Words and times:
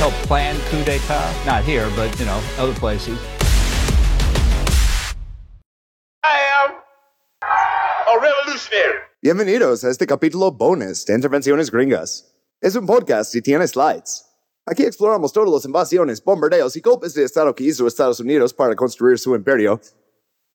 Help 0.00 0.12
plan 0.26 0.56
coup 0.70 0.82
d'etat, 0.84 1.32
not 1.46 1.62
here, 1.64 1.88
but 1.96 2.10
you 2.18 2.26
know, 2.26 2.40
other 2.58 2.74
places. 2.74 3.18
I 6.22 6.36
am 6.58 6.70
a 8.08 8.20
revolutionary. 8.20 8.98
Bienvenidos 9.22 9.84
a 9.84 9.90
este 9.90 10.06
capítulo 10.06 10.50
bonus 10.50 11.04
de 11.06 11.14
Intervenciones 11.14 11.70
Gringas. 11.70 12.24
Es 12.60 12.74
un 12.74 12.86
podcast 12.86 13.34
y 13.34 13.40
tiene 13.40 13.66
slides. 13.66 14.24
Aquí 14.66 14.82
exploramos 14.84 15.32
todas 15.32 15.50
las 15.50 15.64
invasiones, 15.64 16.22
bombardeos 16.22 16.76
y 16.76 16.80
golpes 16.80 17.14
de 17.14 17.24
Estado 17.24 17.54
que 17.54 17.64
hizo 17.64 17.86
Estados 17.86 18.18
Unidos 18.18 18.52
para 18.52 18.74
construir 18.74 19.18
su 19.18 19.34
imperio. 19.34 19.80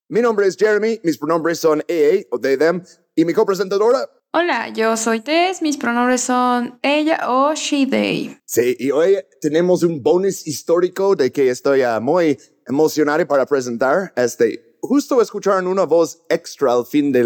Mi 0.09 0.21
nombre 0.21 0.47
es 0.47 0.57
Jeremy, 0.57 0.99
mis 1.03 1.17
pronombres 1.17 1.59
son 1.59 1.83
EA 1.87 2.23
o 2.31 2.39
they, 2.39 2.57
them, 2.57 2.83
y 3.15 3.23
mi 3.23 3.33
copresentadora. 3.33 4.09
Hola, 4.31 4.69
yo 4.69 4.95
soy 4.95 5.21
Tess, 5.21 5.63
mis 5.63 5.75
pronombres 5.75 6.21
son 6.21 6.77
ella 6.83 7.19
o 7.27 7.55
she, 7.55 7.87
they. 7.87 8.37
Sí, 8.45 8.75
y 8.77 8.91
hoy 8.91 9.17
tenemos 9.41 9.81
un 9.81 10.03
bonus 10.03 10.45
histórico 10.45 11.15
de 11.15 11.31
que 11.31 11.49
estoy 11.49 11.81
uh, 11.81 11.99
muy 11.99 12.37
emocionado 12.67 13.25
para 13.25 13.47
presentar. 13.47 14.13
Este, 14.15 14.77
justo 14.81 15.19
escucharon 15.19 15.65
una 15.65 15.83
voz 15.85 16.21
extra 16.29 16.73
al 16.73 16.85
fin 16.85 17.11
de 17.11 17.25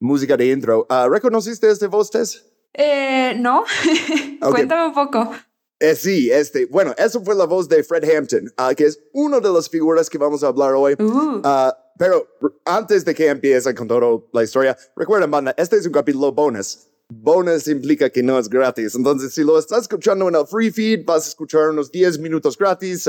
música 0.00 0.36
de 0.36 0.48
intro. 0.48 0.84
Uh, 0.90 1.08
¿Reconociste 1.08 1.70
esta 1.70 1.86
voz, 1.86 2.10
Tess? 2.10 2.44
Eh, 2.74 3.34
no. 3.38 3.62
Cuéntame 4.40 4.86
un 4.86 4.94
poco. 4.94 5.30
Eh, 5.78 5.94
sí, 5.94 6.28
este, 6.28 6.66
bueno, 6.66 6.92
eso 6.98 7.22
fue 7.22 7.36
la 7.36 7.44
voz 7.44 7.68
de 7.68 7.84
Fred 7.84 8.02
Hampton, 8.10 8.52
uh, 8.58 8.74
que 8.74 8.86
es 8.86 8.98
una 9.12 9.38
de 9.38 9.48
las 9.48 9.68
figuras 9.68 10.10
que 10.10 10.18
vamos 10.18 10.42
a 10.42 10.48
hablar 10.48 10.74
hoy. 10.74 10.94
Uh. 10.98 11.40
Uh, 11.94 11.98
pero 11.98 12.60
antes 12.64 13.04
de 13.04 13.14
que 13.14 13.28
empiece 13.28 13.74
con 13.74 13.86
toda 13.86 14.20
la 14.32 14.42
historia, 14.42 14.76
recuerden, 14.96 15.30
banda, 15.30 15.54
este 15.56 15.76
es 15.76 15.86
un 15.86 15.92
capítulo 15.92 16.32
bonus. 16.32 16.88
Bonus 17.08 17.68
implica 17.68 18.08
que 18.10 18.22
no 18.22 18.38
es 18.38 18.48
gratis. 18.48 18.94
Entonces, 18.94 19.34
si 19.34 19.44
lo 19.44 19.58
estás 19.58 19.82
escuchando 19.82 20.28
en 20.28 20.34
el 20.34 20.46
free 20.46 20.70
feed, 20.70 21.04
vas 21.04 21.26
a 21.26 21.28
escuchar 21.28 21.68
unos 21.68 21.90
10 21.92 22.18
minutos 22.18 22.56
gratis, 22.56 23.08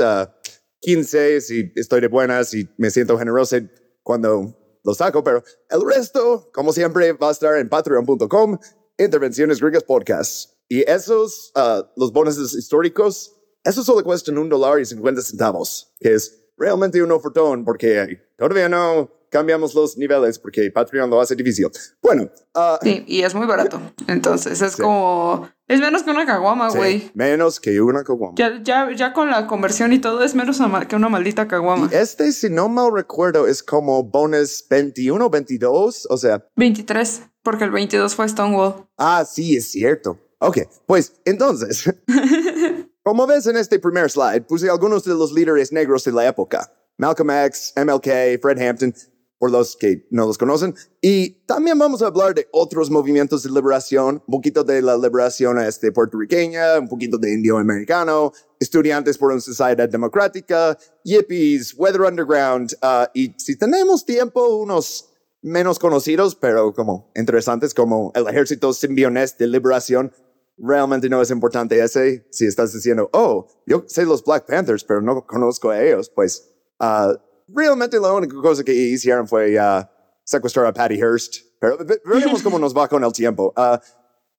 15 0.80 1.40
si 1.40 1.72
estoy 1.74 2.02
de 2.02 2.08
buenas 2.08 2.52
y 2.52 2.68
me 2.76 2.90
siento 2.90 3.18
generoso 3.18 3.56
cuando 4.02 4.54
lo 4.84 4.94
saco, 4.94 5.24
pero 5.24 5.42
el 5.70 5.82
resto, 5.82 6.50
como 6.52 6.72
siempre, 6.72 7.14
va 7.14 7.30
a 7.30 7.32
estar 7.32 7.56
en 7.56 7.70
patreon.com, 7.70 8.58
Intervenciones 8.98 9.60
Griegas 9.60 9.82
Podcast. 9.82 10.52
Y 10.68 10.82
esos, 10.88 11.52
los 11.96 12.12
bonuses 12.12 12.54
históricos, 12.54 13.34
esos 13.64 13.86
solo 13.86 14.04
cuestan 14.04 14.36
un 14.36 14.50
dólar 14.50 14.80
y 14.80 14.84
50 14.84 15.22
centavos, 15.22 15.94
que 15.98 16.14
es 16.14 16.43
realmente 16.56 17.02
un 17.02 17.12
ofertón 17.12 17.64
porque 17.64 18.20
todavía 18.36 18.68
no 18.68 19.10
cambiamos 19.34 19.74
los 19.74 19.98
niveles 19.98 20.38
porque 20.38 20.70
Patreon 20.70 21.10
lo 21.10 21.20
hace 21.20 21.34
difícil. 21.34 21.66
Bueno. 22.00 22.30
Uh, 22.54 22.78
sí, 22.80 23.02
y 23.08 23.22
es 23.22 23.34
muy 23.34 23.48
barato. 23.48 23.80
Entonces 24.06 24.62
es 24.62 24.74
sí. 24.74 24.82
como... 24.82 25.48
Es 25.66 25.80
menos 25.80 26.04
que 26.04 26.10
una 26.10 26.24
caguama, 26.24 26.68
güey. 26.68 27.00
Sí, 27.00 27.10
menos 27.14 27.58
que 27.58 27.80
una 27.80 28.04
caguama. 28.04 28.34
Ya, 28.36 28.62
ya, 28.62 28.92
ya 28.94 29.12
con 29.12 29.30
la 29.30 29.48
conversión 29.48 29.92
y 29.92 29.98
todo 29.98 30.22
es 30.22 30.36
menos 30.36 30.60
que 30.88 30.94
una 30.94 31.08
maldita 31.08 31.48
caguama. 31.48 31.88
Este, 31.90 32.30
si 32.30 32.48
no 32.48 32.68
mal 32.68 32.92
recuerdo, 32.94 33.48
es 33.48 33.62
como 33.64 34.04
bonus 34.04 34.64
21, 34.70 35.28
22, 35.28 36.06
o 36.08 36.16
sea... 36.16 36.46
23, 36.54 37.22
porque 37.42 37.64
el 37.64 37.72
22 37.72 38.14
fue 38.14 38.28
Stonewall. 38.28 38.86
Ah, 38.96 39.24
sí, 39.28 39.56
es 39.56 39.68
cierto. 39.68 40.16
Ok, 40.38 40.58
pues 40.86 41.14
entonces... 41.24 41.92
Como 43.04 43.26
ves 43.26 43.46
en 43.46 43.58
este 43.58 43.78
primer 43.78 44.10
slide, 44.10 44.46
puse 44.46 44.70
algunos 44.70 45.04
de 45.04 45.12
los 45.12 45.30
líderes 45.30 45.70
negros 45.70 46.04
de 46.04 46.12
la 46.12 46.26
época. 46.26 46.72
Malcolm 46.96 47.30
X, 47.30 47.74
MLK, 47.76 48.40
Fred 48.40 48.58
Hampton, 48.58 48.94
por 49.38 49.50
los 49.50 49.76
que 49.76 50.06
no 50.10 50.26
los 50.26 50.38
conocen. 50.38 50.74
Y 51.02 51.44
también 51.44 51.78
vamos 51.78 52.00
a 52.00 52.06
hablar 52.06 52.34
de 52.34 52.48
otros 52.50 52.90
movimientos 52.90 53.42
de 53.42 53.50
liberación, 53.50 54.22
un 54.26 54.32
poquito 54.32 54.64
de 54.64 54.80
la 54.80 54.96
liberación 54.96 55.58
este, 55.58 55.92
puertorriqueña, 55.92 56.78
un 56.78 56.88
poquito 56.88 57.18
de 57.18 57.34
indio 57.34 57.58
americano, 57.58 58.32
estudiantes 58.58 59.18
por 59.18 59.32
una 59.32 59.40
sociedad 59.42 59.86
democrática, 59.86 60.78
yippies, 61.04 61.74
Weather 61.76 62.00
Underground, 62.00 62.72
uh, 62.82 63.04
y 63.12 63.34
si 63.36 63.58
tenemos 63.58 64.06
tiempo, 64.06 64.56
unos 64.56 65.10
menos 65.42 65.78
conocidos, 65.78 66.34
pero 66.34 66.72
como 66.72 67.12
interesantes, 67.14 67.74
como 67.74 68.12
el 68.14 68.26
ejército 68.28 68.72
simbionés 68.72 69.36
de 69.36 69.46
liberación 69.46 70.10
realmente 70.56 71.08
no 71.08 71.20
es 71.20 71.30
importante 71.30 71.82
ese. 71.82 72.26
Si 72.30 72.46
estás 72.46 72.72
diciendo, 72.72 73.08
oh, 73.12 73.46
yo 73.66 73.84
sé 73.86 74.04
los 74.04 74.24
Black 74.24 74.46
Panthers, 74.46 74.84
pero 74.84 75.00
no 75.00 75.26
conozco 75.26 75.70
a 75.70 75.82
ellos, 75.82 76.10
pues 76.10 76.50
uh, 76.80 77.14
realmente 77.48 77.98
la 77.98 78.12
única 78.12 78.36
cosa 78.40 78.62
que 78.62 78.72
hicieron 78.72 79.26
fue 79.26 79.58
uh, 79.58 79.84
secuestrar 80.24 80.66
a 80.66 80.72
Patty 80.72 80.96
Hearst. 80.96 81.36
Pero 81.60 81.78
veremos 82.04 82.42
cómo 82.44 82.58
nos 82.58 82.76
va 82.76 82.88
con 82.88 83.04
el 83.04 83.12
tiempo. 83.12 83.52
Uh, 83.56 83.78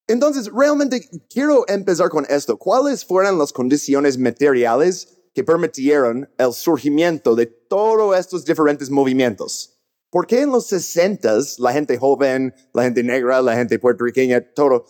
entonces, 0.07 0.51
realmente 0.53 1.09
quiero 1.29 1.65
empezar 1.67 2.09
con 2.09 2.25
esto. 2.29 2.57
¿Cuáles 2.57 3.03
fueron 3.03 3.39
las 3.39 3.51
condiciones 3.51 4.19
materiales 4.19 5.09
que 5.33 5.43
permitieron 5.43 6.29
el 6.37 6.53
surgimiento 6.53 7.35
de 7.35 7.47
todos 7.47 8.17
estos 8.17 8.45
diferentes 8.45 8.89
movimientos? 8.89 9.71
¿Por 10.11 10.27
qué 10.27 10.41
en 10.41 10.51
los 10.51 10.67
60 10.67 11.39
la 11.57 11.73
gente 11.73 11.97
joven, 11.97 12.53
la 12.73 12.83
gente 12.83 13.03
negra, 13.03 13.41
la 13.41 13.55
gente 13.55 13.79
puertorriqueña, 13.79 14.39
todo, 14.53 14.85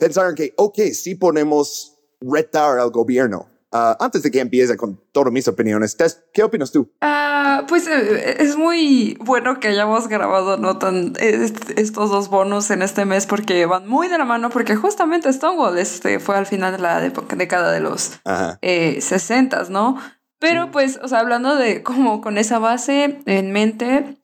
pensaron 0.00 0.34
que, 0.34 0.52
ok, 0.56 0.78
sí 0.92 1.14
podemos 1.14 1.98
retar 2.20 2.78
al 2.78 2.90
gobierno. 2.90 3.48
Uh, 3.72 3.94
antes 4.00 4.24
de 4.24 4.32
que 4.32 4.40
empiece 4.40 4.76
con 4.76 5.00
todas 5.12 5.32
mis 5.32 5.46
opiniones, 5.46 5.96
Tess, 5.96 6.24
¿qué 6.32 6.42
opinas 6.42 6.72
tú? 6.72 6.90
Uh, 7.00 7.64
pues 7.68 7.86
eh, 7.86 8.42
es 8.42 8.56
muy 8.56 9.16
bueno 9.20 9.60
que 9.60 9.68
hayamos 9.68 10.08
grabado 10.08 10.56
¿no? 10.56 10.78
Tan, 10.78 11.12
eh, 11.20 11.52
estos 11.76 12.10
dos 12.10 12.28
bonos 12.28 12.68
en 12.72 12.82
este 12.82 13.04
mes 13.04 13.26
porque 13.26 13.66
van 13.66 13.86
muy 13.86 14.08
de 14.08 14.18
la 14.18 14.24
mano, 14.24 14.50
porque 14.50 14.74
justamente 14.74 15.32
Stonewall 15.32 15.78
este, 15.78 16.18
fue 16.18 16.36
al 16.36 16.46
final 16.46 16.72
de 16.72 16.78
la 16.78 17.00
década 17.00 17.70
de 17.70 17.78
los 17.78 18.18
eh, 18.60 19.00
60, 19.00 19.66
¿no? 19.68 19.98
Pero 20.40 20.64
sí. 20.64 20.70
pues, 20.72 20.98
o 21.00 21.06
sea, 21.06 21.20
hablando 21.20 21.54
de 21.54 21.84
como 21.84 22.20
con 22.22 22.38
esa 22.38 22.58
base 22.58 23.20
en 23.24 23.52
mente, 23.52 24.18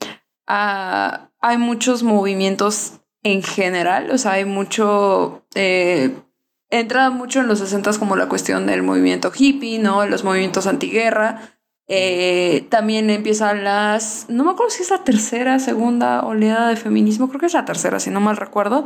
uh, 0.48 1.28
hay 1.40 1.58
muchos 1.58 2.02
movimientos 2.02 2.94
en 3.26 3.42
general, 3.42 4.12
o 4.12 4.18
sea, 4.18 4.32
hay 4.32 4.44
mucho, 4.44 5.44
eh, 5.56 6.14
entra 6.70 7.10
mucho 7.10 7.40
en 7.40 7.48
los 7.48 7.58
60 7.58 7.98
como 7.98 8.14
la 8.14 8.28
cuestión 8.28 8.66
del 8.68 8.84
movimiento 8.84 9.32
hippie, 9.36 9.80
¿no? 9.80 10.06
Los 10.06 10.22
movimientos 10.22 10.68
antiguerra. 10.68 11.58
Eh, 11.88 12.66
también 12.68 13.10
empiezan 13.10 13.64
las, 13.64 14.26
no 14.28 14.44
me 14.44 14.52
acuerdo 14.52 14.70
si 14.70 14.84
es 14.84 14.90
la 14.90 15.02
tercera, 15.02 15.58
segunda 15.58 16.24
oleada 16.24 16.68
de 16.68 16.76
feminismo, 16.76 17.28
creo 17.28 17.40
que 17.40 17.46
es 17.46 17.54
la 17.54 17.64
tercera, 17.64 17.98
si 17.98 18.10
no 18.10 18.20
mal 18.20 18.36
recuerdo. 18.36 18.84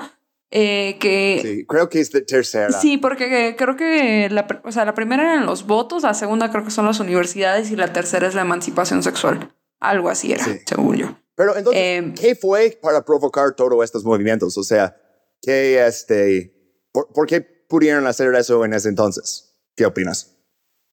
Eh, 0.51 0.97
que 0.99 1.41
sí, 1.43 1.67
creo 1.67 1.91
que 1.91 2.01
es 2.01 2.13
la 2.15 2.23
tercera. 2.23 2.73
Sí, 2.73 2.97
porque 2.97 3.55
creo 3.59 3.77
que 3.77 4.31
la, 4.31 4.47
o 4.65 4.73
sea, 4.73 4.87
la 4.87 4.95
primera 4.95 5.23
eran 5.23 5.45
los 5.45 5.67
votos, 5.67 6.03
la 6.03 6.15
segunda 6.15 6.51
creo 6.51 6.65
que 6.65 6.71
son 6.71 6.87
las 6.87 6.99
universidades 6.99 7.71
y 7.71 7.77
la 7.77 7.93
tercera 7.93 8.27
es 8.27 8.35
la 8.35 8.41
emancipación 8.41 9.03
sexual. 9.03 9.55
Algo 9.81 10.09
así 10.09 10.33
era, 10.33 10.45
sí. 10.45 10.61
según 10.65 10.97
yo. 10.97 11.20
Pero 11.41 11.57
entonces, 11.57 11.83
eh, 11.83 12.13
¿qué 12.21 12.35
fue 12.35 12.79
para 12.83 13.03
provocar 13.03 13.55
todos 13.55 13.83
estos 13.83 14.05
movimientos? 14.05 14.59
O 14.59 14.63
sea, 14.63 14.95
¿qué, 15.41 15.87
este, 15.87 16.53
por, 16.93 17.11
por, 17.15 17.27
qué 17.27 17.41
pudieron 17.41 18.07
hacer 18.07 18.35
eso 18.35 18.63
en 18.67 18.75
ese 18.75 18.91
entonces? 18.91 19.59
¿Qué 19.75 19.87
opinas? 19.87 20.37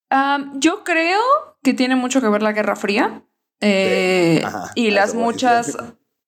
Um, 0.10 0.57
yo 0.62 0.86
creo 0.86 1.19
que 1.62 1.74
tiene 1.74 1.98
mucho 1.98 2.21
que 2.21 2.30
ver 2.30 2.42
la 2.42 2.54
Guerra 2.54 2.77
Fría 2.77 3.25
eh, 3.60 4.42
Ajá, 4.42 4.71
y 4.74 4.92
las 4.92 5.16
muchas 5.16 5.75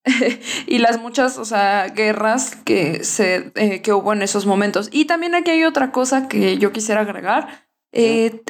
y 0.67 0.79
las 0.79 0.99
muchas, 0.99 1.37
o 1.37 1.45
sea, 1.45 1.87
guerras 1.87 2.57
que 2.57 3.05
se 3.05 3.53
eh, 3.55 3.81
que 3.81 3.93
hubo 3.93 4.11
en 4.11 4.21
esos 4.21 4.45
momentos. 4.45 4.89
Y 4.91 5.05
también 5.05 5.33
aquí 5.33 5.51
hay 5.51 5.63
otra 5.63 5.93
cosa 5.93 6.27
que 6.27 6.57
yo 6.57 6.73
quisiera 6.73 7.01
agregar. 7.01 7.69
Eh, 7.93 8.43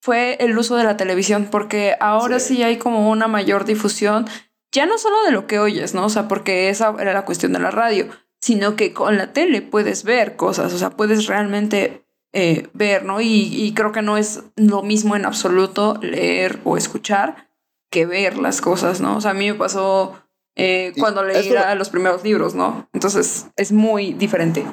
fue 0.00 0.36
el 0.38 0.56
uso 0.56 0.76
de 0.76 0.84
la 0.84 0.96
televisión, 0.96 1.48
porque 1.50 1.96
ahora 1.98 2.38
sí. 2.38 2.58
sí 2.58 2.62
hay 2.62 2.76
como 2.76 3.10
una 3.10 3.26
mayor 3.26 3.64
difusión 3.64 4.26
ya 4.76 4.86
no 4.86 4.98
solo 4.98 5.16
de 5.24 5.32
lo 5.32 5.46
que 5.46 5.58
oyes, 5.58 5.94
¿no? 5.94 6.04
O 6.04 6.08
sea, 6.10 6.28
porque 6.28 6.68
esa 6.68 6.94
era 7.00 7.14
la 7.14 7.24
cuestión 7.24 7.52
de 7.52 7.58
la 7.58 7.70
radio, 7.70 8.08
sino 8.40 8.76
que 8.76 8.92
con 8.92 9.16
la 9.16 9.32
tele 9.32 9.62
puedes 9.62 10.04
ver 10.04 10.36
cosas, 10.36 10.72
o 10.74 10.78
sea, 10.78 10.90
puedes 10.90 11.26
realmente 11.26 12.06
eh, 12.32 12.68
ver, 12.74 13.04
¿no? 13.04 13.22
Y, 13.22 13.48
y, 13.50 13.72
creo 13.72 13.92
que 13.92 14.02
no 14.02 14.18
es 14.18 14.42
lo 14.56 14.82
mismo 14.82 15.16
en 15.16 15.24
absoluto 15.24 15.98
leer 16.02 16.60
o 16.64 16.76
escuchar 16.76 17.48
que 17.90 18.04
ver 18.04 18.36
las 18.36 18.60
cosas, 18.60 19.00
¿no? 19.00 19.16
O 19.16 19.20
sea, 19.22 19.30
a 19.30 19.34
mí 19.34 19.50
me 19.50 19.56
pasó 19.56 20.14
eh, 20.54 20.92
cuando 20.98 21.22
leí 21.22 21.50
los 21.76 21.88
primeros 21.88 22.22
libros, 22.22 22.54
¿no? 22.54 22.88
Entonces 22.92 23.46
es 23.56 23.72
muy 23.72 24.12
diferente. 24.12 24.66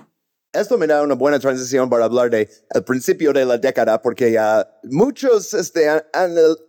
esto 0.52 0.78
me 0.78 0.88
da 0.88 1.02
una 1.04 1.16
buena 1.16 1.40
transición 1.40 1.90
para 1.90 2.06
hablar 2.06 2.30
de 2.30 2.50
el 2.70 2.84
principio 2.84 3.32
de 3.32 3.46
la 3.46 3.58
década, 3.58 4.02
porque 4.02 4.38
uh, 4.38 4.64
muchos 4.90 5.54
este, 5.54 5.88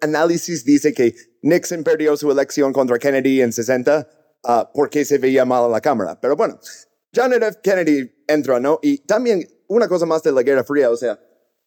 análisis 0.00 0.64
dicen 0.64 0.94
que 0.94 1.14
Nixon 1.44 1.84
perdió 1.84 2.16
su 2.16 2.30
elección 2.30 2.72
contra 2.72 2.98
Kennedy 2.98 3.42
en 3.42 3.52
60 3.52 4.08
uh, 4.44 4.48
porque 4.72 5.04
se 5.04 5.18
veía 5.18 5.44
mal 5.44 5.66
en 5.66 5.72
la 5.72 5.80
Cámara. 5.80 6.18
Pero 6.20 6.36
bueno, 6.36 6.58
John 7.14 7.32
F. 7.34 7.58
Kennedy 7.62 8.10
entra, 8.26 8.58
¿no? 8.58 8.78
Y 8.82 8.98
también 8.98 9.46
una 9.68 9.86
cosa 9.86 10.06
más 10.06 10.22
de 10.22 10.32
la 10.32 10.42
Guerra 10.42 10.64
Fría, 10.64 10.90
o 10.90 10.96
sea, 10.96 11.20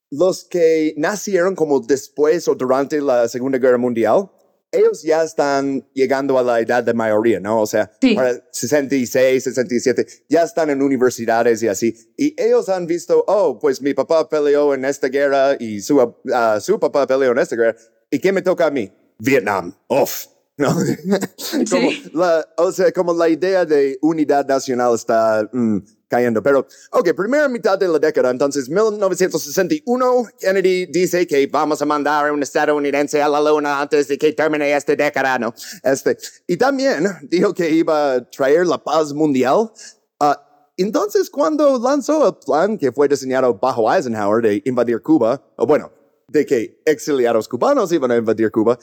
los 0.10 0.46
que 0.46 0.94
nacieron 0.98 1.56
como 1.56 1.80
después 1.80 2.48
o 2.48 2.56
durante 2.56 3.00
la 3.02 3.28
Segunda 3.28 3.60
Guerra 3.60 3.78
Mundial, 3.78 4.32
ellos 4.72 5.04
ya 5.04 5.24
están 5.24 5.88
llegando 5.94 6.38
a 6.40 6.44
la 6.44 6.60
edad 6.60 6.84
de 6.84 6.94
mayoría, 6.94 7.40
¿no? 7.40 7.62
O 7.62 7.68
sea, 7.68 7.92
Sí. 8.02 8.16
para 8.16 8.34
66, 8.52 9.44
67, 9.44 10.08
ya 10.28 10.44
están 10.44 10.70
en 10.72 10.82
universidades 10.82 11.62
y 11.62 11.68
así. 11.68 11.96
Y 12.18 12.36
ellos 12.42 12.68
han 12.68 12.88
visto, 12.88 13.24
oh, 13.28 13.60
pues 13.60 13.82
mi 13.82 13.94
papá 13.94 14.28
peleó 14.28 14.74
en 14.74 14.86
esta 14.86 15.08
guerra 15.08 15.56
y 15.60 15.82
su, 15.82 16.02
ah, 16.34 16.60
su 16.60 16.80
papá 16.80 17.06
peleó 17.06 17.32
en 17.32 17.38
esta 17.40 17.56
guerra. 17.56 17.76
¿Y 18.10 18.20
qué 18.20 18.32
me 18.32 18.42
toca 18.42 18.66
a 18.68 18.72
mí? 18.72 18.92
Vietnam. 19.20 19.74
Uf. 19.88 20.28
¿No? 20.58 20.70
como 21.70 21.92
Sí. 21.92 22.12
la, 22.14 22.48
o 22.58 22.72
sea, 22.72 22.92
como 22.92 23.14
la 23.14 23.30
idea 23.30 23.64
de 23.64 24.00
unidad 24.02 24.48
nacional 24.48 24.96
está 24.96 25.48
mm, 25.54 25.78
cayendo. 26.08 26.42
Pero, 26.42 26.66
ok, 26.92 27.14
primera 27.16 27.48
mitad 27.48 27.78
de 27.78 27.88
la 27.88 28.00
década, 28.00 28.32
entonces 28.32 28.68
1961, 28.68 30.26
Kennedy 30.40 30.88
dice 30.88 31.28
que 31.28 31.46
vamos 31.46 31.80
a 31.82 31.86
mandar 31.86 32.28
a 32.28 32.34
un 32.34 32.42
estadounidense 32.42 33.22
a 33.22 33.30
la 33.30 33.40
luna 33.40 33.82
antes 33.82 34.08
de 34.08 34.18
que 34.18 34.34
termine 34.34 34.76
esta 34.76 34.96
década, 34.96 35.38
¿no? 35.38 35.54
Este, 35.84 36.18
y 36.48 36.58
también 36.58 37.06
dijo 37.24 37.54
que 37.54 37.70
iba 37.70 38.14
a 38.14 38.30
traer 38.30 38.66
la 38.66 38.84
paz 38.84 39.14
mundial. 39.14 39.72
Ah, 40.20 40.44
entonces, 40.76 41.30
cuando 41.30 41.80
lanzó 41.80 42.28
el 42.28 42.36
plan 42.44 42.78
que 42.80 42.92
fue 42.92 43.08
diseñado 43.08 43.54
bajo 43.54 43.92
Eisenhower 43.94 44.42
de 44.42 44.62
invadir 44.66 45.02
Cuba, 45.02 45.40
o 45.56 45.68
bueno, 45.68 45.92
de 46.28 46.46
que 46.46 46.82
exiliados 46.86 47.48
cubanos 47.48 47.92
iban 47.92 48.12
a 48.12 48.18
invadir 48.18 48.52
Cuba, 48.52 48.78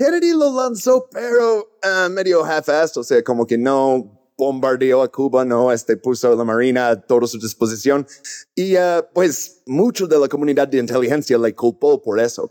Kennedy 0.00 0.32
lo 0.32 0.50
lanzó, 0.50 1.10
pero 1.12 1.76
ah, 1.82 2.08
medio 2.10 2.42
half-assed, 2.42 2.98
o 2.98 3.04
sea, 3.04 3.22
como 3.22 3.46
que 3.46 3.58
no 3.58 4.32
bombardeó 4.38 5.02
a 5.02 5.12
Cuba, 5.12 5.44
no 5.44 5.70
este, 5.70 5.94
puso 5.98 6.34
la 6.34 6.42
Marina 6.42 6.88
a 6.88 6.98
toda 6.98 7.26
su 7.26 7.38
disposición. 7.38 8.06
Y 8.54 8.76
ah, 8.76 9.06
pues 9.12 9.60
mucho 9.66 10.06
de 10.06 10.18
la 10.18 10.26
comunidad 10.26 10.68
de 10.68 10.78
inteligencia 10.78 11.36
le 11.36 11.54
culpó 11.54 12.00
por 12.00 12.18
eso. 12.18 12.50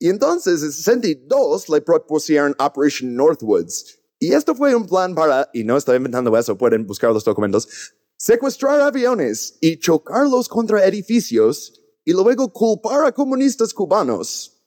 Y 0.00 0.08
entonces 0.08 0.60
en 0.60 0.72
62 0.72 1.68
le 1.68 1.80
propusieron 1.82 2.56
Operation 2.58 3.14
Northwoods. 3.14 4.00
Y 4.18 4.32
esto 4.32 4.56
fue 4.56 4.74
un 4.74 4.84
plan 4.84 5.14
para, 5.14 5.48
y 5.52 5.62
no 5.62 5.76
estoy 5.76 5.98
inventando 5.98 6.36
eso, 6.36 6.58
pueden 6.58 6.84
buscar 6.84 7.12
los 7.12 7.22
documentos, 7.22 7.68
secuestrar 8.16 8.80
aviones 8.80 9.56
y 9.60 9.78
chocarlos 9.78 10.48
contra 10.48 10.84
edificios 10.84 11.80
y 12.04 12.12
luego 12.12 12.52
culpar 12.52 13.06
a 13.06 13.12
comunistas 13.12 13.72
cubanos. 13.72 14.57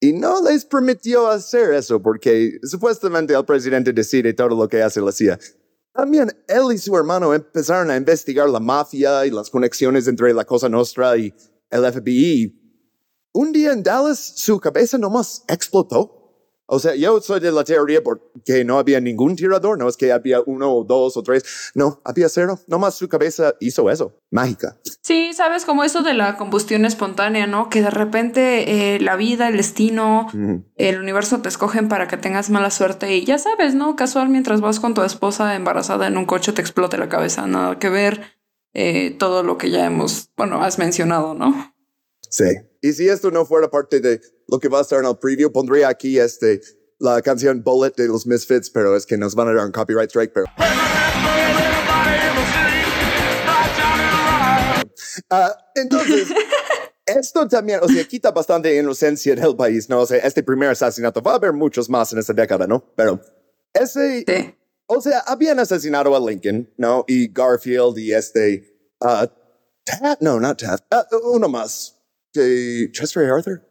Y 0.00 0.12
no 0.12 0.42
les 0.42 0.64
permitió 0.64 1.28
hacer 1.28 1.74
eso 1.74 2.00
porque 2.00 2.58
supuestamente 2.62 3.34
el 3.34 3.44
presidente 3.44 3.92
decide 3.92 4.32
todo 4.32 4.50
lo 4.50 4.68
que 4.68 4.82
hace 4.82 5.00
la 5.00 5.10
CIA. 5.10 5.38
También 5.92 6.30
él 6.46 6.72
y 6.72 6.78
su 6.78 6.96
hermano 6.96 7.34
empezaron 7.34 7.90
a 7.90 7.96
investigar 7.96 8.48
la 8.48 8.60
mafia 8.60 9.26
y 9.26 9.30
las 9.30 9.50
conexiones 9.50 10.06
entre 10.06 10.32
la 10.32 10.44
Cosa 10.44 10.68
Nostra 10.68 11.16
y 11.16 11.34
el 11.70 11.92
FBI. 11.92 12.54
Un 13.32 13.52
día 13.52 13.72
en 13.72 13.82
Dallas 13.82 14.18
su 14.36 14.60
cabeza 14.60 14.98
nomás 14.98 15.42
explotó. 15.48 16.17
O 16.70 16.78
sea, 16.78 16.94
yo 16.94 17.18
soy 17.22 17.40
de 17.40 17.50
la 17.50 17.64
teoría 17.64 18.02
porque 18.02 18.62
no 18.62 18.78
había 18.78 19.00
ningún 19.00 19.34
tirador, 19.36 19.78
no 19.78 19.88
es 19.88 19.96
que 19.96 20.12
había 20.12 20.42
uno 20.44 20.70
o 20.70 20.84
dos 20.84 21.16
o 21.16 21.22
tres, 21.22 21.72
no, 21.74 22.02
había 22.04 22.28
cero, 22.28 22.60
nomás 22.66 22.94
su 22.94 23.08
cabeza 23.08 23.54
hizo 23.58 23.88
eso, 23.90 24.12
mágica. 24.30 24.76
Sí, 25.00 25.32
sabes, 25.32 25.64
como 25.64 25.82
eso 25.82 26.02
de 26.02 26.12
la 26.12 26.36
combustión 26.36 26.84
espontánea, 26.84 27.46
¿no? 27.46 27.70
Que 27.70 27.80
de 27.80 27.88
repente 27.88 28.96
eh, 28.96 29.00
la 29.00 29.16
vida, 29.16 29.48
el 29.48 29.56
destino, 29.56 30.28
el 30.76 31.00
universo 31.00 31.40
te 31.40 31.48
escogen 31.48 31.88
para 31.88 32.06
que 32.06 32.18
tengas 32.18 32.50
mala 32.50 32.70
suerte 32.70 33.16
y 33.16 33.24
ya 33.24 33.38
sabes, 33.38 33.74
¿no? 33.74 33.96
Casual 33.96 34.28
mientras 34.28 34.60
vas 34.60 34.78
con 34.78 34.92
tu 34.92 35.02
esposa 35.02 35.54
embarazada 35.54 36.06
en 36.06 36.18
un 36.18 36.26
coche 36.26 36.52
te 36.52 36.60
explote 36.60 36.98
la 36.98 37.08
cabeza, 37.08 37.46
nada 37.46 37.78
que 37.78 37.88
ver 37.88 38.36
eh, 38.74 39.16
todo 39.18 39.42
lo 39.42 39.56
que 39.56 39.70
ya 39.70 39.86
hemos, 39.86 40.28
bueno, 40.36 40.62
has 40.62 40.78
mencionado, 40.78 41.32
¿no? 41.32 41.72
Sí. 42.28 42.44
Y 42.80 42.92
si 42.92 43.08
esto 43.08 43.30
no 43.30 43.44
fuera 43.44 43.70
parte 43.70 44.00
de 44.00 44.20
lo 44.48 44.58
que 44.58 44.68
va 44.68 44.78
a 44.78 44.82
estar 44.82 44.98
en 45.00 45.06
el 45.06 45.16
preview, 45.16 45.50
pondría 45.52 45.88
aquí 45.88 46.18
este, 46.18 46.60
la 46.98 47.20
canción 47.22 47.62
Bullet 47.62 47.92
de 47.96 48.08
los 48.08 48.26
Misfits, 48.26 48.70
pero 48.70 48.96
es 48.96 49.06
que 49.06 49.16
nos 49.16 49.34
van 49.34 49.48
a 49.48 49.54
dar 49.54 49.66
un 49.66 49.72
copyright 49.72 50.10
strike, 50.10 50.32
pero... 50.32 50.46
Ah, 55.30 55.52
entonces, 55.74 56.28
esto 57.04 57.46
también, 57.48 57.80
o 57.82 57.88
sea, 57.88 58.04
quita 58.04 58.30
bastante 58.30 58.74
inocencia 58.76 59.34
del 59.34 59.56
país, 59.56 59.88
¿no? 59.88 60.00
O 60.00 60.06
sea, 60.06 60.18
este 60.18 60.42
primer 60.42 60.70
asesinato, 60.70 61.22
va 61.22 61.32
a 61.32 61.36
haber 61.36 61.52
muchos 61.52 61.88
más 61.88 62.12
en 62.12 62.18
esta 62.20 62.32
década, 62.32 62.66
¿no? 62.66 62.84
Pero 62.96 63.20
ese, 63.74 64.24
Sí. 64.26 64.54
o 64.86 65.00
sea, 65.00 65.20
habían 65.26 65.58
asesinado 65.58 66.14
a 66.14 66.20
Lincoln, 66.30 66.70
¿no? 66.76 67.04
Y 67.08 67.32
Garfield 67.32 67.98
y 67.98 68.12
este, 68.12 68.78
ah, 69.00 69.28
Taft, 69.84 70.20
no, 70.22 70.38
not 70.38 70.58
Taft, 70.60 70.84
ah, 70.90 71.06
uno 71.24 71.48
más, 71.48 71.97
que 72.38 72.90
Chester. 72.92 73.30
Arthur. 73.30 73.62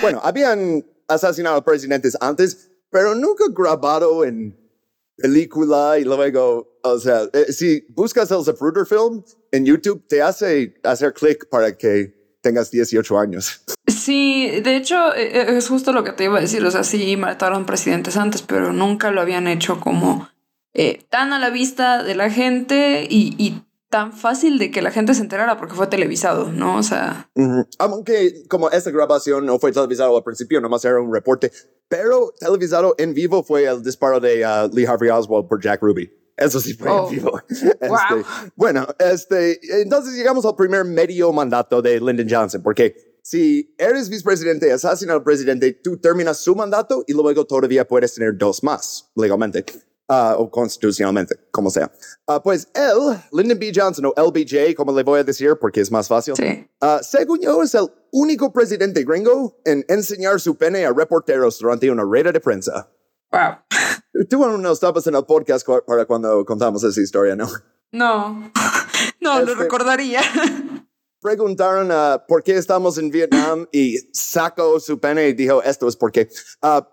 Bueno, 0.00 0.20
habían 0.22 0.84
asesinado 1.08 1.62
presidentes 1.64 2.16
antes, 2.20 2.70
pero 2.90 3.14
nunca 3.14 3.44
grabado 3.50 4.24
en 4.24 4.56
película 5.16 5.98
y 5.98 6.04
luego, 6.04 6.78
o 6.82 6.98
sea, 6.98 7.22
eh, 7.32 7.52
si 7.52 7.86
buscas 7.90 8.30
el 8.30 8.44
Zapruder 8.44 8.86
film 8.86 9.22
en 9.52 9.64
YouTube, 9.64 10.04
te 10.08 10.20
hace 10.22 10.74
hacer 10.82 11.12
clic 11.14 11.48
para 11.48 11.76
que 11.76 12.38
tengas 12.40 12.70
18 12.70 13.18
años. 13.18 13.62
Sí, 13.86 14.60
de 14.62 14.76
hecho, 14.76 15.14
eh, 15.14 15.56
es 15.56 15.68
justo 15.68 15.92
lo 15.92 16.04
que 16.04 16.12
te 16.12 16.24
iba 16.24 16.38
a 16.38 16.40
decir. 16.40 16.64
O 16.64 16.70
sea, 16.70 16.84
sí 16.84 17.16
mataron 17.16 17.64
presidentes 17.64 18.16
antes, 18.16 18.42
pero 18.42 18.72
nunca 18.72 19.10
lo 19.10 19.20
habían 19.20 19.46
hecho 19.46 19.80
como 19.80 20.28
eh, 20.74 21.04
tan 21.08 21.32
a 21.32 21.38
la 21.38 21.50
vista 21.50 22.02
de 22.02 22.14
la 22.14 22.30
gente 22.30 23.06
y, 23.08 23.34
y 23.38 23.62
tan 23.94 24.12
fácil 24.12 24.58
de 24.58 24.72
que 24.72 24.82
la 24.82 24.90
gente 24.90 25.14
se 25.14 25.20
enterara 25.22 25.56
porque 25.56 25.76
fue 25.76 25.86
televisado, 25.86 26.50
¿no? 26.50 26.78
O 26.78 26.82
sea, 26.82 27.30
Ujú. 27.36 27.64
Aunque 27.78 28.42
como 28.48 28.68
esta 28.68 28.90
grabación 28.90 29.46
no 29.46 29.60
fue 29.60 29.70
televisado 29.70 30.16
al 30.16 30.24
principio, 30.24 30.60
nomás 30.60 30.84
era 30.84 31.00
un 31.00 31.14
reporte, 31.14 31.52
pero 31.86 32.34
televisado 32.40 32.96
en 32.98 33.14
vivo 33.14 33.44
fue 33.44 33.66
el 33.66 33.84
disparo 33.84 34.18
de 34.18 34.44
uh, 34.44 34.68
Lee 34.74 34.84
Harvey 34.84 35.10
Oswald 35.10 35.46
por 35.46 35.62
Jack 35.62 35.80
Ruby. 35.80 36.10
Eso 36.36 36.58
sí 36.58 36.74
fue 36.74 36.90
Oh. 36.90 37.08
en 37.08 37.14
vivo. 37.14 37.40
Este, 37.48 37.86
Wow. 37.88 38.24
Bueno, 38.56 38.84
este, 38.98 39.60
entonces 39.80 40.14
llegamos 40.16 40.44
al 40.44 40.56
primer 40.56 40.84
medio 40.84 41.32
mandato 41.32 41.80
de 41.80 42.00
Lyndon 42.00 42.26
Johnson, 42.28 42.64
porque 42.64 42.96
si 43.22 43.76
eres 43.78 44.08
vicepresidente 44.08 44.66
y 44.66 44.70
asesinas 44.70 45.14
al 45.14 45.22
presidente, 45.22 45.72
tú 45.72 45.98
terminas 45.98 46.38
su 46.38 46.56
mandato 46.56 47.04
y 47.06 47.12
luego 47.12 47.44
todavía 47.46 47.86
puedes 47.86 48.12
tener 48.12 48.36
dos 48.36 48.64
más 48.64 49.12
legalmente. 49.14 49.64
Ah, 50.08 50.36
o 50.38 50.50
constitucionalmente, 50.50 51.36
como 51.50 51.70
sea. 51.70 51.90
Ah, 52.26 52.42
pues 52.42 52.68
él, 52.74 53.18
Lyndon 53.32 53.58
B. 53.58 53.72
Johnson, 53.74 54.06
o 54.06 54.14
LBJ, 54.16 54.74
como 54.76 54.92
le 54.92 55.02
voy 55.02 55.20
a 55.20 55.24
decir, 55.24 55.56
porque 55.60 55.80
es 55.80 55.90
más 55.90 56.08
fácil, 56.08 56.34
sí. 56.36 56.68
Ah, 56.80 57.00
según 57.02 57.40
yo, 57.40 57.62
es 57.62 57.74
el 57.74 57.86
único 58.12 58.52
presidente 58.52 59.04
gringo 59.04 59.60
en 59.64 59.84
enseñar 59.88 60.40
su 60.40 60.56
pene 60.56 60.84
a 60.84 60.92
reporteros 60.92 61.58
durante 61.58 61.90
una 61.90 62.02
rueda 62.02 62.32
de 62.32 62.40
prensa. 62.40 62.90
Wow. 63.32 63.56
Tú 64.28 64.38
no 64.58 64.72
estabas 64.72 65.06
en 65.06 65.14
el 65.16 65.24
podcast 65.24 65.66
para 65.86 66.04
cuando 66.06 66.44
contamos 66.44 66.84
esa 66.84 67.00
historia, 67.00 67.34
¿no? 67.34 67.48
No, 67.92 68.52
no, 69.20 69.40
lo 69.42 69.52
Este- 69.52 69.62
recordaría. 69.62 70.20
Preguntaron 71.20 71.88
por 72.28 72.42
qué 72.42 72.54
estamos 72.54 72.98
en 72.98 73.08
Vietnam 73.10 73.66
y 73.72 73.96
sacó 74.12 74.78
su 74.78 75.00
pene 75.00 75.28
y 75.28 75.32
dijo, 75.32 75.62
esto 75.62 75.88
es 75.88 75.96
porque, 75.96 76.28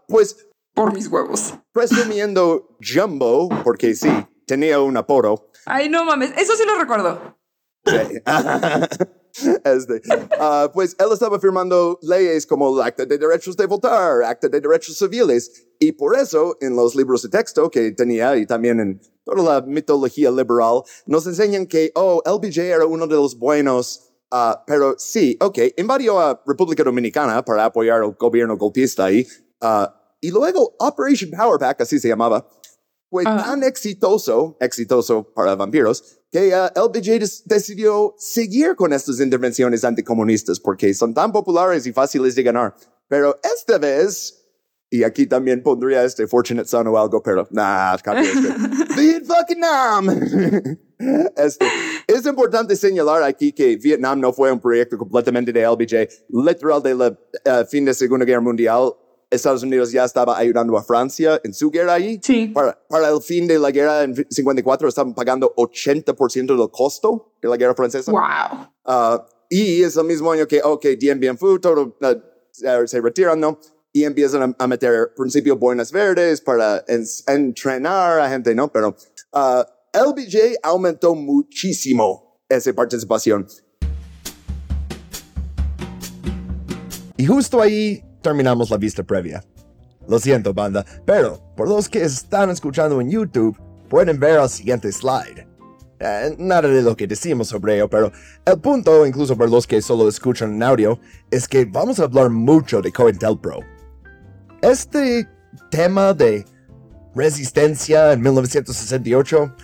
pues 0.07 0.37
Por 0.73 0.93
mis 0.93 1.07
huevos. 1.07 1.53
presumiendo 1.71 2.77
Jumbo, 2.81 3.49
porque 3.63 3.93
sí, 3.93 4.09
tenía 4.45 4.79
un 4.79 4.97
apodo, 4.97 5.51
Ay, 5.65 5.89
no 5.89 6.05
mames, 6.05 6.31
eso 6.37 6.55
sí 6.55 6.63
lo 6.65 6.79
recuerdo. 6.79 7.37
Sí. 7.85 8.21
Este, 9.63 10.01
ah, 10.41 10.69
pues 10.73 10.93
él 10.99 11.07
estaba 11.13 11.39
firmando 11.39 11.97
leyes 12.01 12.45
como 12.45 12.75
el 12.75 12.85
Acta 12.85 13.05
de 13.05 13.17
Derechos 13.17 13.55
de 13.55 13.65
Votar, 13.65 14.23
Acta 14.23 14.49
de 14.49 14.59
Derechos 14.59 14.97
Civiles, 14.97 15.67
y 15.79 15.93
por 15.93 16.17
eso 16.17 16.57
en 16.59 16.75
los 16.75 16.95
libros 16.95 17.21
de 17.21 17.29
texto 17.29 17.69
que 17.69 17.91
tenía 17.91 18.35
y 18.35 18.45
también 18.45 18.81
en 18.81 19.01
toda 19.23 19.41
la 19.41 19.65
mitología 19.65 20.29
liberal, 20.31 20.81
nos 21.05 21.25
enseñan 21.27 21.65
que, 21.65 21.93
oh, 21.95 22.21
LBJ 22.25 22.57
era 22.57 22.85
uno 22.85 23.07
de 23.07 23.15
los 23.15 23.37
buenos, 23.37 24.11
ah, 24.31 24.65
pero 24.67 24.95
sí, 24.97 25.37
ok, 25.39 25.59
invadió 25.77 26.19
a 26.19 26.43
República 26.45 26.83
Dominicana 26.83 27.43
para 27.45 27.63
apoyar 27.63 28.01
al 28.01 28.11
gobierno 28.19 28.57
golpista 28.57 29.05
ahí, 29.05 29.25
ah, 29.61 29.95
y 30.21 30.31
luego 30.31 30.75
Operation 30.79 31.31
Power 31.31 31.59
Pack, 31.59 31.81
así 31.81 31.99
se 31.99 32.07
llamaba, 32.07 32.47
fue 33.09 33.25
tan 33.25 33.63
exitoso, 33.63 34.55
exitoso 34.61 35.33
para 35.33 35.55
vampiros, 35.55 36.19
que 36.31 36.53
uh, 36.55 36.79
LBJ 36.79 37.19
des- 37.19 37.43
decidió 37.45 38.15
seguir 38.17 38.75
con 38.77 38.93
estas 38.93 39.19
intervenciones 39.19 39.83
anticomunistas 39.83 40.61
porque 40.61 40.93
son 40.93 41.13
tan 41.13 41.31
populares 41.33 41.85
y 41.85 41.91
fáciles 41.91 42.35
de 42.35 42.43
ganar. 42.43 42.73
Pero 43.09 43.37
esta 43.43 43.77
vez, 43.77 44.45
y 44.89 45.03
aquí 45.03 45.27
también 45.27 45.61
pondría 45.61 46.05
este 46.05 46.25
Fortunate 46.25 46.65
Son 46.69 46.87
o 46.87 46.97
algo, 46.97 47.21
pero 47.21 47.45
nah, 47.51 47.97
copy 47.97 48.21
este. 48.21 48.53
Vietnam! 49.51 50.09
este, 51.35 51.65
Es 52.07 52.25
importante 52.25 52.75
señalar 52.77 53.23
aquí 53.23 53.51
que 53.51 53.75
Vietnam 53.75 54.19
no 54.21 54.31
fue 54.31 54.51
un 54.51 54.59
proyecto 54.59 54.97
completamente 54.97 55.51
de 55.51 55.67
LBJ. 55.67 56.07
Literal 56.29 56.81
de 56.81 56.95
la 56.95 57.07
uh, 57.09 57.65
fin 57.69 57.83
de 57.83 57.93
Segunda 57.93 58.25
Guerra 58.25 58.41
Mundial, 58.41 58.93
Estados 59.31 59.63
Unidos 59.63 59.91
ya 59.91 60.03
estaba 60.03 60.37
ayudando 60.37 60.77
a 60.77 60.83
Francia 60.83 61.39
en 61.43 61.53
su 61.53 61.71
guerra 61.71 61.93
ahí. 61.93 62.19
Sí. 62.21 62.47
Para, 62.47 62.77
para 62.87 63.09
el 63.09 63.21
fin 63.21 63.47
de 63.47 63.57
la 63.57 63.71
guerra 63.71 64.03
en 64.03 64.13
54 64.29 64.89
estaban 64.89 65.15
pagando 65.15 65.53
80% 65.55 66.57
del 66.57 66.69
costo 66.69 67.33
de 67.41 67.47
la 67.47 67.55
guerra 67.55 67.73
francesa. 67.73 68.11
Wow. 68.11 68.67
Uh, 68.85 69.21
y 69.49 69.83
es 69.83 69.95
el 69.95 70.03
mismo 70.03 70.31
año 70.31 70.47
que, 70.47 70.61
ok, 70.61 70.85
Dien 70.99 71.19
Bien 71.19 71.37
Phu, 71.37 71.59
todo 71.59 71.97
uh, 72.01 72.87
se 72.87 73.01
retiran, 73.01 73.39
¿no? 73.39 73.57
Y 73.93 74.03
empiezan 74.03 74.43
a, 74.43 74.55
a 74.63 74.67
meter 74.67 75.13
principio 75.15 75.57
boinas 75.57 75.91
verdes 75.91 76.41
para 76.41 76.83
en, 76.87 77.05
entrenar 77.27 78.19
a 78.19 78.29
gente, 78.29 78.53
¿no? 78.53 78.71
Pero 78.71 78.95
uh, 79.33 79.63
LBJ 79.93 80.57
aumentó 80.61 81.15
muchísimo 81.15 82.41
esa 82.49 82.73
participación. 82.73 83.47
Y 87.17 87.25
justo 87.25 87.61
ahí 87.61 88.03
terminamos 88.21 88.69
la 88.69 88.77
vista 88.77 89.03
previa. 89.03 89.43
Lo 90.07 90.19
siento, 90.19 90.53
banda, 90.53 90.85
pero 91.05 91.41
por 91.55 91.67
los 91.67 91.87
que 91.87 92.03
están 92.03 92.49
escuchando 92.49 92.99
en 93.01 93.09
YouTube, 93.09 93.57
pueden 93.89 94.19
ver 94.19 94.39
el 94.39 94.49
siguiente 94.49 94.91
slide. 94.91 95.47
Eh, 95.99 96.35
nada 96.39 96.67
de 96.67 96.81
lo 96.81 96.97
que 96.97 97.05
decimos 97.05 97.49
sobre 97.49 97.75
ello, 97.75 97.87
pero 97.87 98.11
el 98.45 98.59
punto, 98.59 99.05
incluso 99.05 99.37
para 99.37 99.49
los 99.49 99.67
que 99.67 99.81
solo 99.81 100.09
escuchan 100.09 100.55
en 100.55 100.63
audio, 100.63 100.99
es 101.29 101.47
que 101.47 101.65
vamos 101.65 101.99
a 101.99 102.05
hablar 102.05 102.31
mucho 102.31 102.81
de 102.81 102.91
COINTELPRO. 102.91 103.59
Este 104.63 105.27
tema 105.69 106.13
de 106.13 106.43
resistencia 107.13 108.13
en 108.13 108.21
1968 108.21 109.55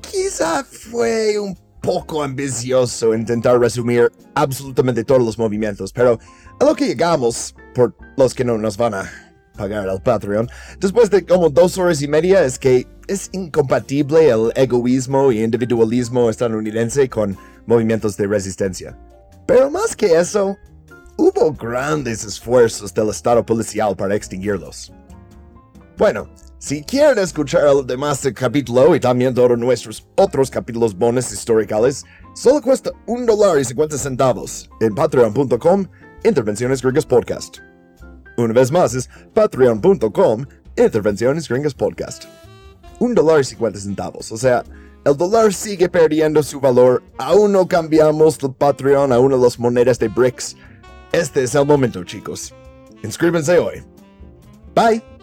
quizá 0.00 0.64
fue 0.64 1.38
un 1.38 1.65
poco 1.86 2.24
ambicioso 2.24 3.14
intentar 3.14 3.60
resumir 3.60 4.10
absolutamente 4.34 5.04
todos 5.04 5.22
los 5.22 5.38
movimientos, 5.38 5.92
pero 5.92 6.18
a 6.58 6.64
lo 6.64 6.74
que 6.74 6.88
llegamos, 6.88 7.54
por 7.76 7.94
los 8.16 8.34
que 8.34 8.44
no 8.44 8.58
nos 8.58 8.76
van 8.76 8.94
a 8.94 9.10
pagar 9.56 9.88
al 9.88 10.02
Patreon, 10.02 10.48
después 10.80 11.10
de 11.10 11.24
como 11.24 11.48
dos 11.48 11.78
horas 11.78 12.02
y 12.02 12.08
media, 12.08 12.44
es 12.44 12.58
que 12.58 12.88
es 13.06 13.30
incompatible 13.32 14.28
el 14.28 14.52
egoísmo 14.56 15.30
y 15.30 15.44
individualismo 15.44 16.28
estadounidense 16.28 17.08
con 17.08 17.38
movimientos 17.66 18.16
de 18.16 18.26
resistencia. 18.26 18.98
Pero 19.46 19.70
más 19.70 19.94
que 19.94 20.18
eso, 20.18 20.56
hubo 21.16 21.52
grandes 21.52 22.24
esfuerzos 22.24 22.92
del 22.92 23.10
Estado 23.10 23.46
policial 23.46 23.94
para 23.94 24.16
extinguirlos. 24.16 24.92
Bueno, 25.96 26.28
si 26.66 26.82
quieren 26.82 27.22
escuchar 27.22 27.62
el 27.68 27.86
demás 27.86 28.26
capítulo 28.34 28.96
y 28.96 28.98
también 28.98 29.32
todos 29.32 29.56
nuestros 29.56 30.04
otros 30.16 30.50
capítulos 30.50 30.98
bonus 30.98 31.30
históricos, 31.30 32.04
solo 32.34 32.60
cuesta 32.60 32.90
un 33.06 33.24
dólar 33.24 33.60
y 33.60 33.64
50 33.64 33.96
centavos 33.96 34.68
en 34.80 34.92
patreon.com 34.92 35.86
Intervenciones 36.24 36.82
Gringas 36.82 37.06
Podcast. 37.06 37.58
Una 38.36 38.52
vez 38.52 38.72
más 38.72 38.94
es 38.94 39.08
patreon.com 39.32 40.44
Intervenciones 40.76 41.48
Gringas 41.48 41.72
Podcast. 41.72 42.24
Un 42.98 43.14
dólar 43.14 43.42
y 43.42 43.44
50 43.44 43.78
centavos, 43.78 44.32
o 44.32 44.36
sea, 44.36 44.64
el 45.04 45.16
dólar 45.16 45.54
sigue 45.54 45.88
perdiendo 45.88 46.42
su 46.42 46.58
valor, 46.58 47.00
aún 47.16 47.52
no 47.52 47.68
cambiamos 47.68 48.42
el 48.42 48.52
Patreon 48.52 49.12
a 49.12 49.20
una 49.20 49.36
de 49.36 49.42
las 49.42 49.56
monedas 49.60 50.00
de 50.00 50.08
BRICS. 50.08 50.56
Este 51.12 51.44
es 51.44 51.54
el 51.54 51.64
momento, 51.64 52.02
chicos. 52.02 52.52
Inscríbanse 53.04 53.56
hoy. 53.56 53.84
Bye. 54.74 55.15